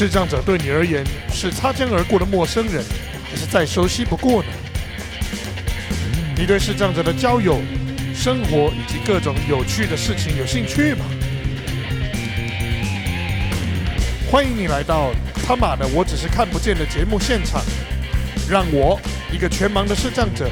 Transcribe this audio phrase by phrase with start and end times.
[0.00, 2.82] 视障者对你而言是擦肩而过的陌生人，
[3.30, 4.48] 还是再熟悉不过呢？
[6.38, 7.60] 你对视障者的交友、
[8.14, 11.04] 生活以及各种有趣的事情有兴趣吗？
[14.30, 15.12] 欢迎你来到
[15.46, 17.60] 他妈的我只是看不见的节目现场，
[18.48, 18.98] 让我
[19.30, 20.48] 一个全盲的视障者，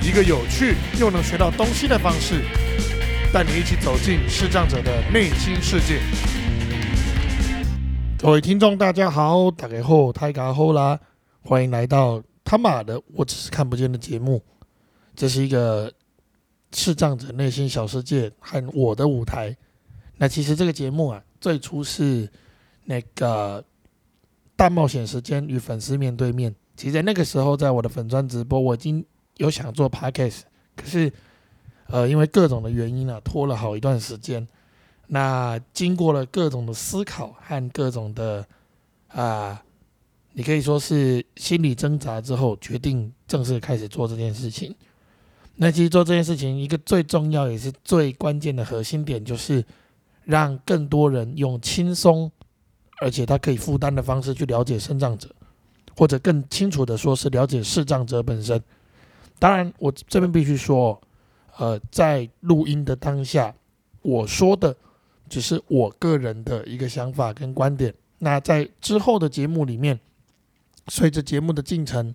[0.00, 2.42] 一个有趣又能学到东西的方式，
[3.34, 6.00] 带你一起走进视障者的内心世界。
[8.20, 10.98] 各位听众，大家好，大家好，太家好啦！
[11.40, 14.42] 欢迎来到他妈的我只是看不见的节目。
[15.14, 15.92] 这是一个
[16.72, 19.56] 视障者内心小世界和我的舞台。
[20.16, 22.28] 那其实这个节目啊，最初是
[22.86, 23.64] 那个
[24.56, 26.52] 大冒险时间与粉丝面对面。
[26.76, 29.02] 其实在那个时候，在我的粉砖直播，我已经
[29.36, 30.40] 有想做 podcast，
[30.74, 31.10] 可是
[31.86, 34.46] 呃，因为各种的原因啊，拖了好一段时间。
[35.10, 38.46] 那经过了各种的思考和各种的
[39.08, 39.62] 啊，
[40.34, 44.76] 你可以说是心理挣扎之后，决定正式开始做这件事情。
[45.56, 49.64] 那其实做这件事情一个最重要也是最关键的核心点，就是
[50.24, 52.30] 让更多人用轻松
[53.00, 55.34] 而且他可以负担的方式去了解生障者，
[55.96, 58.62] 或者更清楚的说是了解视障者本身。
[59.38, 61.00] 当然，我这边必须说，
[61.56, 63.54] 呃，在录音的当下，
[64.02, 64.76] 我说的。
[65.28, 67.94] 只是我个人的一个想法跟观点。
[68.18, 70.00] 那在之后的节目里面，
[70.88, 72.14] 随着节目的进程，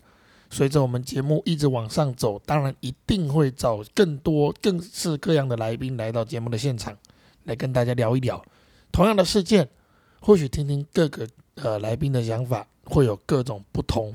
[0.50, 6.97] 随着我们节目一直往上走，当然一定会找更多、更是各样的来宾来到节目的现场，
[7.45, 8.44] 来跟大家聊一聊
[8.92, 9.70] 同样的事件，
[10.20, 14.14] 或许听听各个呃来宾的想法，会有各种不同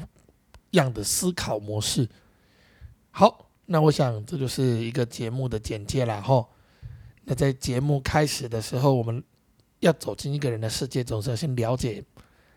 [0.72, 2.06] 样的思考模式。
[3.10, 6.46] 好，那我想这就是一个节目的简介了哈。
[7.30, 9.22] 那在节目开始的时候，我们
[9.80, 12.02] 要走进一个人的世界，总是要先了解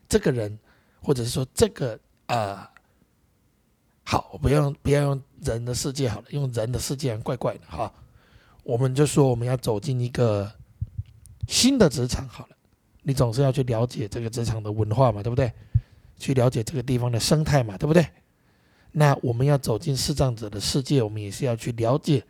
[0.07, 0.57] 这个人，
[1.01, 2.65] 或者是说这个呃，
[4.05, 7.93] 好，不用不要用人的世界好了，用人的世界怪怪的哈。
[8.63, 10.49] 我们就说我们要走进一个
[11.49, 12.55] 新的职场好了，
[13.03, 15.51] 你总是要去了解这个职场的文化嘛，对不对？
[16.17, 18.07] 去了解这个地方的生态嘛，对不对？
[18.93, 22.23] 那我们要走进视障者的世界，我们也是要去了解。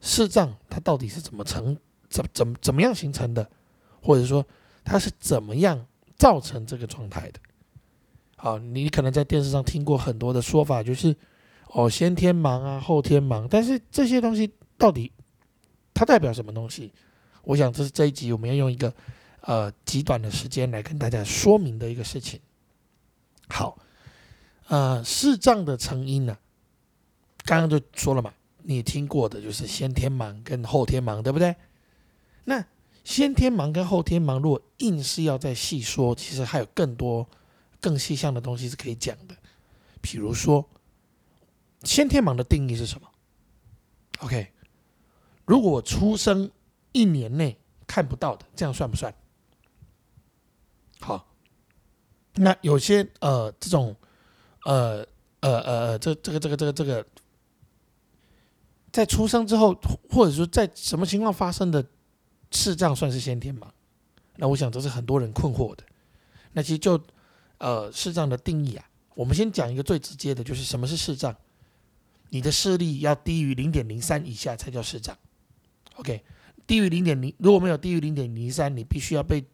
[0.00, 1.76] 视障它到底是怎么成、
[2.08, 3.50] 怎怎怎么样形成的，
[4.02, 4.46] 或者说
[4.84, 5.86] 它是怎么样
[6.16, 7.40] 造成这个状态的？
[8.36, 11.16] 好，你可能在电视上听过很多的说法，就是
[11.72, 15.10] 哦先天盲啊，后天盲，但是这些东西到底
[15.92, 16.92] 它代表什么东西？
[17.42, 18.94] 我想这是这一集我们要用一个
[19.40, 22.38] 呃极短的时间来跟大家说明的一个事情。
[23.48, 23.78] 好，
[24.68, 26.38] 呃，视障的成因呢，
[27.44, 28.32] 刚刚就说了嘛。
[28.70, 31.56] 你听过的就是先天盲跟后天盲，对不对？
[32.44, 32.62] 那
[33.02, 37.26] 先天盲跟后天盲，如果硬是要再细说，其实还有更多
[37.80, 39.34] 更细项的东西是可以讲的。
[40.02, 40.68] 比如说，
[41.82, 43.08] 先天盲的定义是什么
[44.18, 44.48] ？OK，
[45.46, 46.50] 如果我出生
[46.92, 47.56] 一年内
[47.86, 49.14] 看不到的，这样算不算？
[51.00, 51.26] 好，
[52.34, 53.96] 那有些呃这种
[54.66, 55.06] 呃
[55.40, 57.06] 呃呃这这个这个这个这个。
[58.98, 61.86] 在出生之后，或者说在什么情况发生的
[62.50, 63.72] 视障算是先天吗？
[64.38, 65.84] 那我想这是很多人困惑的。
[66.50, 67.00] 那其实就
[67.58, 71.32] 呃视障的定义啊，我们先讲一个最直接的，就是什么是视障？
[72.30, 75.16] 你的视力要低于零点零三以下才叫视障。
[75.94, 76.24] OK，
[76.66, 79.44] 低于零点零，如果没有低于零点零三，你必须要被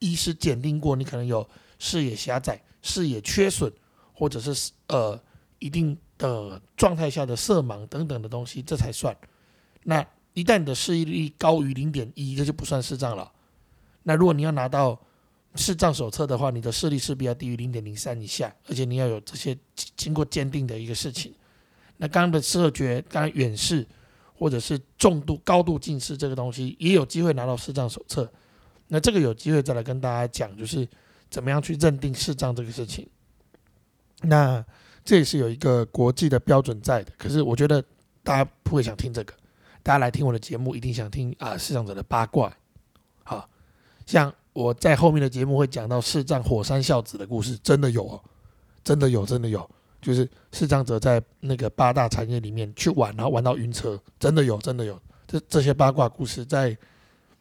[0.00, 1.48] 医师鉴定过，你可能有
[1.78, 3.72] 视野狭窄、视野缺损，
[4.12, 5.18] 或者是呃
[5.60, 5.96] 一定。
[6.28, 9.16] 的状态下的色盲等等的东西，这才算。
[9.82, 13.30] 那一旦你的视力高于零点一，这就不算视障了。
[14.04, 14.98] 那如果你要拿到
[15.56, 19.56] 视障手册的话，你的视力势必要低于零点零三以下，而且你要有这些
[19.96, 21.34] 经过鉴定的一个事情。
[21.96, 23.86] 那刚刚的视觉，刚远视
[24.34, 28.30] 或者是重度高度近视这个东西，也有机会拿到视障手册。
[28.88, 30.88] 那这个有机会再来跟大家讲，就是
[31.28, 33.08] 怎么样去认定视障这个事情。
[34.22, 34.64] 那。
[35.04, 37.82] 这也是有一个国际的标准在的，可是我觉得
[38.22, 39.34] 大家不会想听这个，
[39.82, 42.56] 大家来听我的节目一定想听啊视障者的八卦，
[43.24, 43.48] 好
[44.06, 48.22] 像我在后面的节目会讲到视障火山孝子的故事，真的有哦，
[48.84, 49.68] 真的有，真的有，
[50.00, 54.96] 就是视障者在那个八大产业里面去玩，然后玩到晕车，真的有，真的有，
[55.26, 56.76] 这这些八卦故事在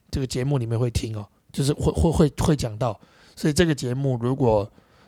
[0.10, 3.00] 这个节目里面会听哦，就是会会会会讲到，
[3.36, 4.68] 所以这个节目如果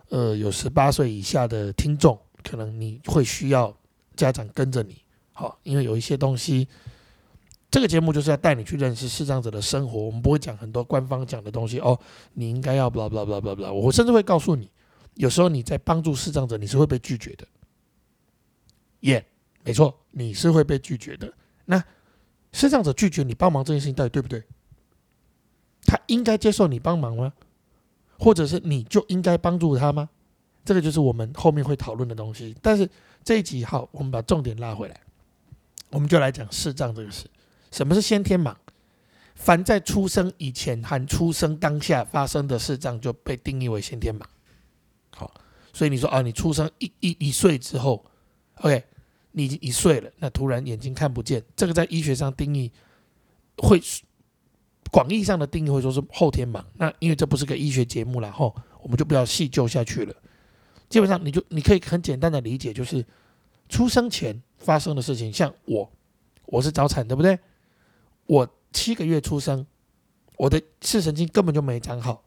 [0.09, 2.15] 呃有十八岁以下的听众。
[2.43, 3.75] 可能你会需要
[4.15, 5.01] 家长跟着你，
[5.31, 6.67] 好，因为有一些东西
[7.71, 11.99] 这个节目就是要带你去认识视障者的生活，我们不会讲很多官方讲的东西哦。
[12.33, 14.69] 你应该要 blah blah blah blah blah，我甚至会告诉你，
[15.15, 17.47] 有时候你在帮助视障者，你是会被拒绝的。
[18.99, 19.25] 耶，
[19.63, 21.33] 没错，你是会被拒绝的。
[21.65, 21.83] 那
[22.51, 24.43] 视障者拒绝你帮忙这件事情到底对不对？
[25.85, 27.33] 他应该接受你帮忙吗？
[28.19, 30.09] 或者是你就应该帮助他吗？
[30.65, 32.55] 这个就是我们后面会讨论的东西。
[32.61, 32.89] 但是
[33.23, 34.99] 这一集好，我们把重点拉回来，
[35.89, 37.25] 我们就来讲视障这个事。
[37.71, 38.55] 什么是先天盲？
[39.35, 44.23] 凡在出生以前和出生当下发生的视障，就被定义为先天盲。
[45.15, 45.33] 好，
[45.73, 48.05] 所以你说啊，你出生一一一岁之后
[48.61, 48.83] ，OK，
[49.31, 52.71] 你已经一岁了，那突然眼睛看不见，这个在医学上定义
[53.57, 53.81] 会。
[54.91, 60.13] 广义上的定义会说是后天盲，那因为这不是个医学节目然后我们就不要细究下去了。
[60.93, 63.03] 基本上你就你可以很简单的理解，就是
[63.67, 65.33] 出生前发生的事情。
[65.33, 65.91] 像我，
[66.45, 67.39] 我是早产，对不对？
[68.27, 69.65] 我七个月出生，
[70.37, 72.23] 我的视神经根本就没长好，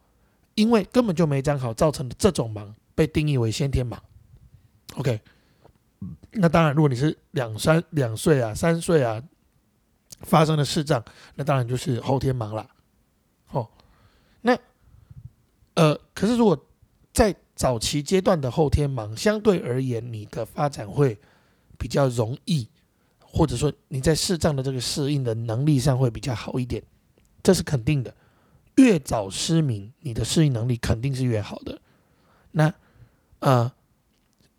[0.56, 3.96] 因为根本就没长好造成的这种盲被定义为先天盲。
[4.96, 5.20] OK，
[6.32, 9.22] 那当然，如果你是两三两岁啊、三岁啊。
[10.22, 11.04] 发生的视障，
[11.34, 12.66] 那当然就是后天盲了。
[13.50, 13.68] 哦，
[14.40, 14.58] 那
[15.74, 16.58] 呃，可是如果
[17.12, 21.18] 在早期阶段的后天盲，相对而言，你的发展会
[21.78, 22.68] 比较容易，
[23.18, 26.82] 或者说你在视障的这个适应的能力上会比较好一点，
[27.42, 28.14] 这是肯定的。
[28.76, 31.80] 越早失明，你的适应能力肯定是越好的。
[32.52, 32.72] 那
[33.38, 33.72] 呃，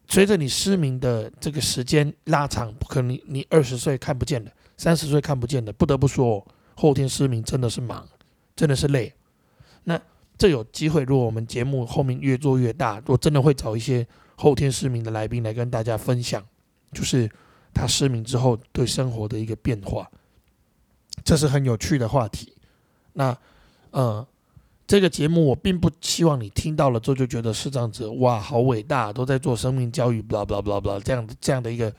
[0.07, 4.51] 随着你失明的这个时间拉长，可能你二十岁看不见了。
[4.75, 6.43] 三十岁看不见的，不得不说，
[6.75, 8.07] 后天失明真的是忙，
[8.55, 9.13] 真的是累。
[10.37, 16.45] 那这有机会，如果我们节目后面越做越大，我真的会找一些后天失明的来宾来跟大家分享，
[16.91, 17.29] 就是
[17.73, 20.09] 他失明之后对生活的一个变化，
[21.23, 22.53] 这是很有趣的话题。
[23.13, 23.37] 那
[23.91, 24.27] 呃，
[24.85, 31.93] 这个节目我并不希望你听到了之后就觉得视障者哇好伟大，都在做生命教育，blah blah blah blah 这样这样的一个。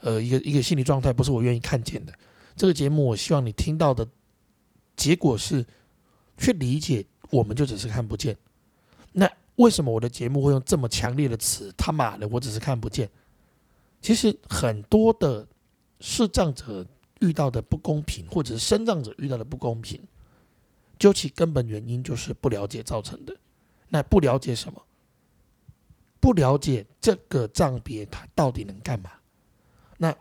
[0.00, 2.12] 呃，一个一个心理状态不是我愿意看见的。
[2.54, 4.06] 这个节目，我希望你听到的
[4.94, 5.64] 结果是
[6.36, 8.36] 去理解，我们就只是看不见。
[9.12, 11.72] 那为什么我的节目会用这么强烈的词？
[11.76, 13.10] 他妈的，我只是看不见。
[14.00, 15.46] 其实很多的
[15.98, 16.86] 视障者
[17.20, 20.00] 遇到的不公平，或者是身障者遇到的不公平，
[20.98, 23.36] 究其根本原因就是不了解造成的。
[23.88, 24.82] 那不了解什么？
[26.20, 29.10] 不了解这个障别它到底能干嘛？
[29.98, 30.14] 那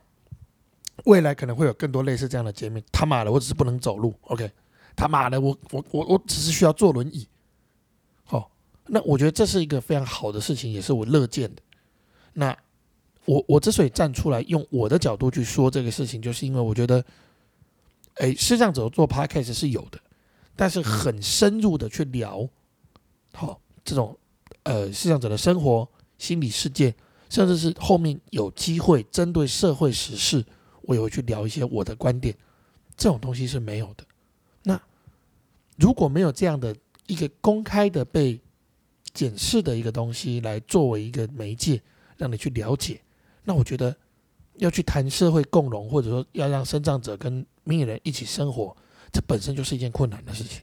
[1.06, 2.81] 未来可能会有更多类似这样的节目。
[2.92, 4.51] 他妈的，我只是不能走路，OK？
[4.95, 7.28] 他妈的，我我我我只是需要坐轮椅。
[8.24, 8.51] 好，
[8.88, 11.62] 那我觉得这是一个非常好的事情，也是我乐见的。
[12.34, 12.57] 那
[13.25, 17.04] 我我之所以站出来用我的角度去说这个事情，就是因为我觉得，
[18.16, 20.00] 哎，视障者做 podcast 是有的，
[20.56, 22.48] 但是很深入的去聊，
[23.34, 24.18] 好这种
[24.63, 25.88] 呃视障者的生活、
[26.18, 26.94] 心理世界。
[27.30, 30.46] 甚至是后面有机会针对社会时事，
[30.84, 32.38] 我也会去聊一些我的观点。
[32.96, 34.06] 这种东西是没有的。
[35.84, 36.74] 如果没有这样的
[37.08, 38.40] 一个公开的被
[39.14, 41.82] 检视的一个东西来作为一个媒介，
[42.16, 43.02] 让你去了解，
[43.44, 43.94] 那我觉得
[44.56, 48.74] 要去谈社会共荣，或者说要让生障者跟命人一起生活，
[49.12, 50.62] 这本身就是一件困难的事情。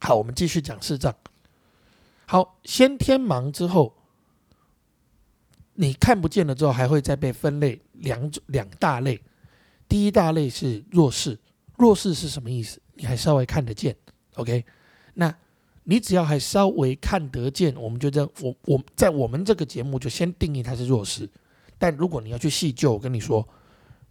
[0.00, 1.14] 好，我们继续讲视障。
[2.26, 3.94] 好，先天盲之后。
[5.80, 9.22] 你看不见了之后，还会再被分类两种两大类。
[9.88, 11.38] 第一大类是弱视，
[11.78, 12.78] 弱视是什么意思？
[12.94, 13.96] 你还稍微看得见
[14.34, 14.64] ，OK？
[15.14, 15.34] 那
[15.84, 21.26] 你只要还稍微看得见，我们就这样，我我在我们这个节目就先定义它是弱视。
[21.78, 23.46] 但如果你要去细究，我跟你说，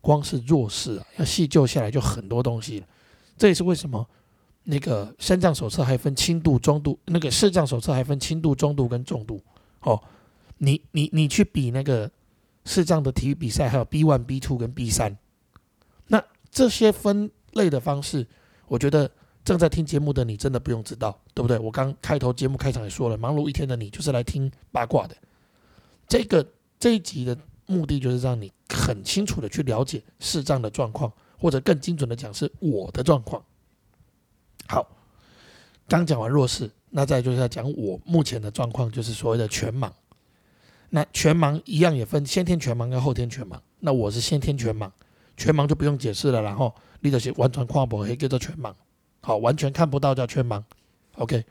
[0.02, 2.88] 光是弱视啊，要细究下来就很多东西了。
[3.38, 4.08] 这也是为什么
[4.64, 9.42] 那个身障手册还分轻度、中度，那个视障手册还分轻度、中度跟重度，
[9.82, 10.02] 哦。
[10.60, 12.10] 你你你去比那个
[12.66, 15.16] 视障的体育比赛，还有 B one、B two 跟 B 三，
[16.08, 18.26] 那这些分类的方式，
[18.68, 19.12] 我觉得
[19.44, 21.60] 正在听节目的你真的不用知道，对不对？
[21.60, 25.16] 我刚开头节目开场也说了，忙碌一天的你就是来听八卦的。
[26.08, 26.48] 这个
[26.80, 33.44] 这一集的目的就是让你很清楚的去了解视障的状况，或者更精准的讲是我的状况。
[34.70, 34.88] 好，
[35.88, 39.92] 刚讲完弱势，那再就是要讲我目前的状况，就是所谓的全盲。
[40.90, 43.60] 那全盲一样也分先天全盲跟后天全盲。
[43.80, 44.90] 那我是先天全盲，
[45.38, 46.42] 全盲就不用解释了。
[46.42, 48.74] 然后你这些完全跨不黑叫做全盲，
[49.22, 50.62] 好，完全看不到叫全盲。
[51.16, 51.46] OK。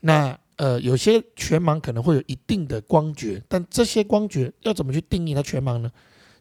[0.00, 5.90] 那呃，有些全盲可能会有一定的光觉，但这些光觉要怎么去定义它全盲呢？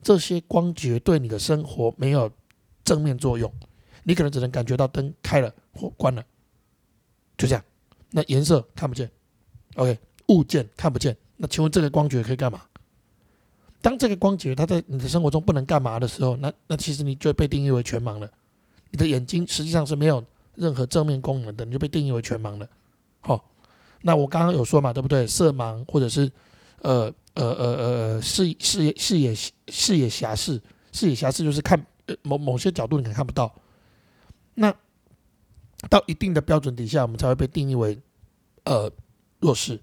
[0.02, 2.32] 这些光觉对你的生活没有
[2.84, 3.52] 正面作用，
[4.04, 6.24] 你可能只能感觉到灯开了或关了，
[7.36, 7.64] 就这样。
[8.12, 9.10] 那颜色看不见
[9.76, 11.18] ，OK，物件看不见。
[11.36, 12.62] 那请问这个光觉可以干嘛？
[13.82, 18.30] 当这个光觉它在你的生活中不能干嘛的时候，那那其实你就被定义为全盲了。
[18.90, 20.24] 你的眼睛实际上是没有
[20.56, 22.68] 任何正面功能的，你就被定义为全盲了。
[23.20, 23.50] 好，
[24.02, 25.28] 那我刚刚有说嘛，对不对？
[25.28, 26.32] 色盲或者是
[26.82, 29.36] 呃呃呃呃视视野视野
[29.68, 31.86] 视野狭视，视野狭视就是看
[32.24, 33.54] 某某些角度你可能看不到。
[34.56, 34.74] 那
[35.90, 38.00] 到一定的标准底下，我们才会被定义为
[38.64, 38.92] 呃
[39.40, 39.80] 弱视。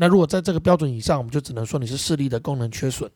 [0.00, 3.10] 那如果在这个标准以上，我们就只能说你是视力的功能缺损。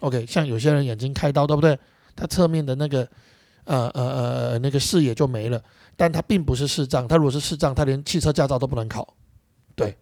[0.00, 1.78] OK，像有些人眼睛开刀，对不对？
[2.16, 3.08] 他侧面的那个
[3.62, 4.02] 呃呃
[4.50, 5.62] 呃那个视野就没了，
[5.94, 7.06] 但他并不是视障。
[7.06, 9.14] 他如果是视障，他连汽车驾照都不能考。
[9.76, 9.96] 对，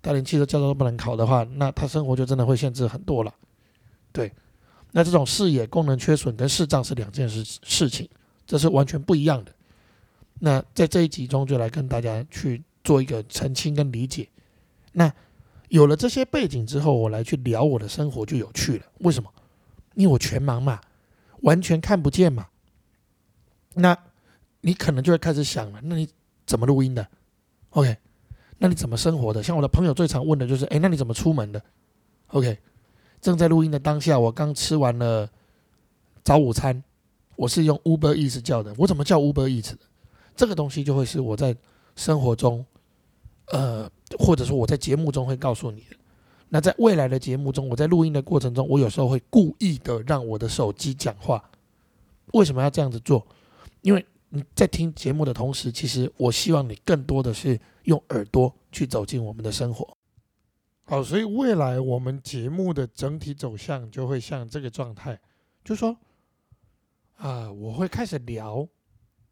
[0.00, 3.34] 他连汽车驾照都不能考的话，那他生活就真的会限制很多了。
[4.10, 4.32] 对，
[4.92, 8.08] 那这种视野功能缺损跟视障是两件事事情，
[8.46, 9.52] 这是完全不一样的。
[10.38, 14.26] 那在这一集中，就来跟大家去做一个澄清跟理解。
[14.92, 15.12] 那
[15.68, 18.86] 有了这些背景之后，我来去聊我的生活就有趣了。
[19.00, 19.30] 为什么？
[19.94, 20.80] 因为我全盲嘛，
[21.40, 22.46] 完全看不见嘛。
[23.74, 23.96] 那
[24.60, 26.08] 你可能就会开始想了，那你
[26.46, 27.06] 怎么录音的
[27.70, 27.96] ？OK，
[28.58, 29.42] 那你怎么生活的？
[29.42, 31.62] 像我的朋友最常问的就是，哎，那你怎么出门的
[32.28, 32.58] ？OK，
[33.20, 35.28] 正在录音的当下，我刚吃完了
[36.24, 36.82] 早午餐，
[37.36, 38.74] 我是用 Uber Eats 叫的。
[38.78, 39.74] 我怎么叫 Uber Eats？
[40.34, 41.54] 这个东西就会是我在
[41.94, 42.64] 生活中，
[43.48, 43.90] 呃。
[44.18, 45.96] 或者说我在节目中会告诉你的，
[46.48, 51.50] 那在未来的节目中，我在录音的过程中，我有时候会故意的让我的手机讲话。
[52.32, 53.26] 为什么要这样子做？
[53.82, 59.96] 因为你在听节目的同时，其实我希望你更多的是用耳朵去走进我们的生活。
[60.84, 65.20] 好，所以未来我们节目的整体走向就会像这个状态，
[65.64, 65.96] 就说，
[67.16, 68.66] 啊，我会开始聊，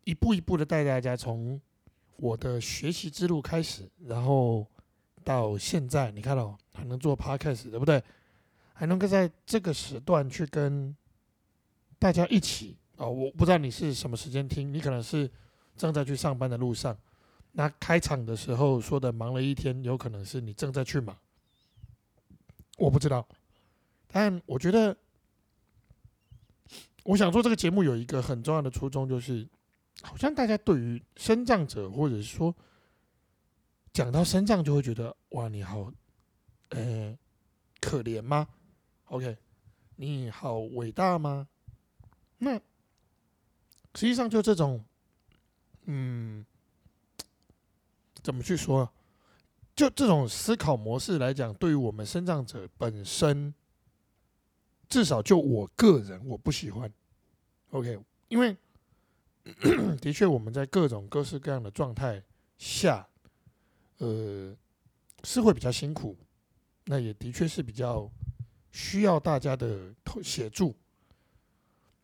[0.04, 1.60] 一步一步的带大家从。
[2.18, 4.66] 我的学习之路开始，然后
[5.22, 8.02] 到现在，你看到还能做 podcast，对不对？
[8.72, 10.94] 还能够在这个时段去跟
[11.98, 13.10] 大家一起哦。
[13.10, 15.30] 我不知道你是什么时间听，你可能是
[15.76, 16.96] 正在去上班的路上。
[17.52, 21.16] 那开场的时候说的忙了一天，有可能是你正在去忙。
[22.78, 23.26] 我不知道，
[24.08, 24.96] 但我觉得，
[27.04, 29.46] 我想做这个节目有一个很重要的初衷，就是。
[30.02, 32.54] 好像大家对于生障者，或者是说
[33.92, 35.90] 讲到生障，就会觉得哇，你好，
[36.68, 37.16] 呃，
[37.80, 38.46] 可怜吗
[39.06, 39.36] ？OK，
[39.96, 41.48] 你好伟大吗？
[42.38, 42.54] 那
[43.94, 44.84] 实际上就这种，
[45.84, 46.44] 嗯，
[48.22, 48.88] 怎么去说？
[49.74, 53.52] 就这种思考模式来讲，对于我们生障者本身，
[54.88, 56.92] 至少就我个人，我不喜欢。
[57.70, 57.98] OK，
[58.28, 58.56] 因为。
[60.02, 62.20] 的确，我们在各种各式各样的状态
[62.58, 63.06] 下，
[63.98, 64.52] 呃，
[65.22, 66.16] 是会比较辛苦。
[66.84, 68.10] 那也的确是比较
[68.72, 70.74] 需要大家的协助。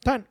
[0.00, 0.24] 但，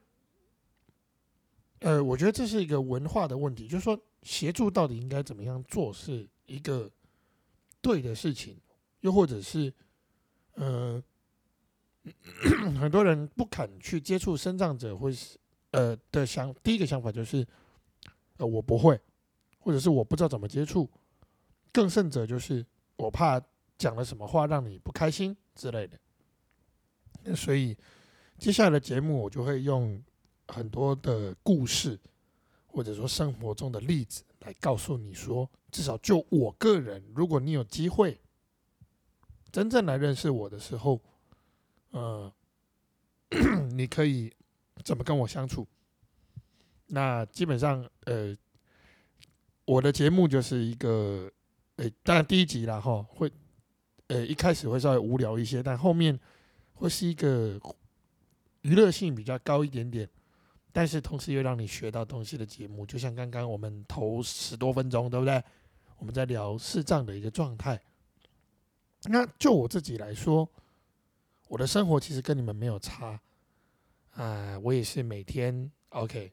[1.80, 6.90] 呃，我觉得这是一个文化的问题，就是说，协助到底应该怎么样做是一个
[7.82, 8.58] 对的事情，
[9.02, 9.74] 又或者是，
[10.54, 11.04] 呃，
[12.80, 15.38] 很多人不肯去接触生障者，或是。
[15.72, 17.48] 呃的想第一个想法就是，
[18.38, 19.00] 呃我不会，
[19.60, 20.90] 或者是我不知道怎么接触，
[21.72, 22.66] 更甚者就是
[22.98, 23.42] 我怕
[23.78, 27.36] 讲了什么话让你不开心之类的。
[27.36, 27.78] 所以
[28.38, 30.04] 接下来的节目我就会用
[30.48, 32.00] 很多的故事，
[32.68, 38.20] 或者说生活中的例子来告诉你说，至少就我个人，如果你有机会
[39.52, 41.00] 真正来认识我的时候，
[41.92, 42.34] 呃，
[43.72, 44.34] 你可以。
[44.82, 45.68] 怎么跟我相处？
[46.88, 48.36] 那基本上，呃，
[49.64, 51.32] 我的节目就是一个，
[51.78, 53.32] 呃，当然第一集啦哈，会，
[54.08, 56.20] 呃，一开始会稍微无聊一些，但后面
[56.74, 57.60] 会是一个
[58.62, 60.10] 娱乐性比较高一点点，
[60.74, 62.86] 但是同时又让你学到东西的节目。
[62.86, 65.42] 就像刚刚我们头十多分钟，对不对？
[65.98, 67.82] 我们在聊视障的一个状态。
[69.04, 70.50] 那就我自己来说，
[71.48, 73.20] 我的生活其实跟你们没有差。
[74.12, 76.32] 啊，我也是每天 OK，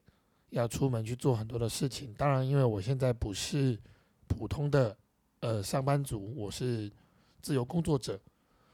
[0.49, 2.13] 要出门去做很多的事情。
[2.13, 3.79] 当然，因为我现在不是
[4.27, 4.95] 普通的
[5.39, 6.91] 呃上班族，我是
[7.41, 8.19] 自由工作者，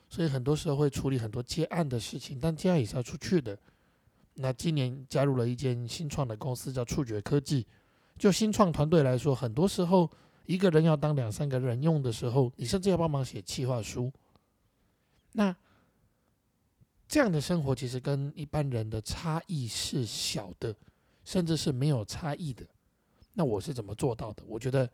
[0.10, 2.40] 所以很多时候会处理很多接案的事情。
[2.40, 3.58] 但接案也是要出去的。
[4.34, 7.66] 那今年加入了一间新创的公司，叫触觉科技。
[8.18, 10.10] 就新创团队来说，很多时候
[10.46, 14.12] 一个人要当两三个人用的时候，你甚至要帮忙写企划书。
[15.34, 15.56] 那
[17.08, 20.76] 这样的生活其实跟一般人的差异是小的，
[21.24, 22.66] 甚至是没有差异的。
[23.34, 24.44] 那我是怎么做到的？
[24.46, 24.90] 我觉得，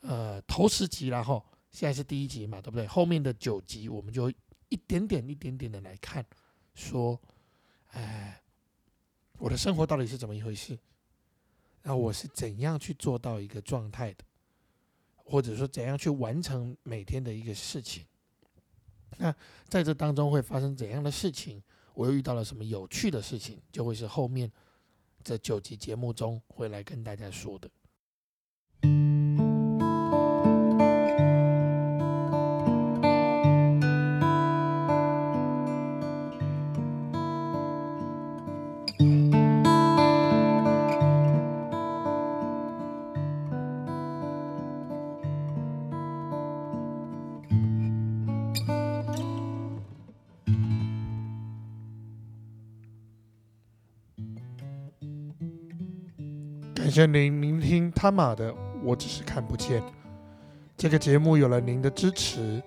[0.00, 2.86] 呃，头十集然后现在是第一集嘛，对不对？
[2.86, 4.30] 后面的九集我们就
[4.68, 6.24] 一点点、一点点的来看，
[6.74, 7.20] 说，
[7.92, 8.42] 哎，
[9.38, 10.78] 我的生活到底是怎么一回事？
[11.82, 14.24] 那我是怎样去做到一个状态的？
[15.14, 18.04] 或者说怎样去完成每天的一个事情？
[19.18, 19.34] 那
[19.68, 21.62] 在这当中会发生怎样的事情？
[21.94, 23.58] 我又遇到了什么有趣的事情？
[23.72, 24.50] 就会是后面
[25.24, 27.70] 这九集节目中会来跟大家说的。
[56.86, 59.82] 感谢您聆听他玛的，我只是看不见。
[60.76, 62.62] 这个节目有了您的支持，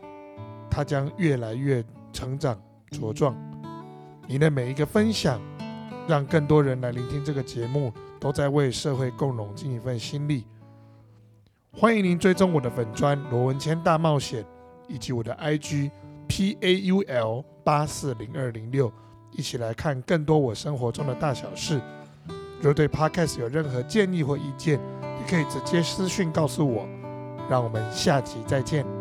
[0.70, 3.34] 它将越来越成长茁壮。
[4.28, 5.40] 您的每一个分享，
[6.06, 10.46] 让更多人来聆听这个节目，都在为社会共荣尽一份心力。
[11.72, 14.46] 欢迎您追踪我的粉砖罗文谦大冒险，
[14.90, 15.92] 以及我的 IG
[16.28, 18.92] P A U L 八四零二零六，
[19.32, 21.82] 一起来看更多我生活中的大小事。
[22.62, 26.88] 若对 Podcast 有任何建议或意见，你可以直接私信告诉我。
[27.50, 28.99] 让我们下集再见。